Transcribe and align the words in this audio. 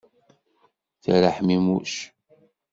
Terra 1.03 1.29
ḥmimuc. 1.37 1.93